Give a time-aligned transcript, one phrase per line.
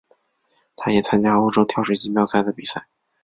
[0.75, 2.87] 他也参加欧洲跳水锦标赛的比赛。